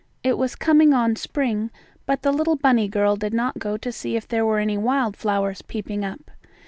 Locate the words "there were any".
4.27-4.75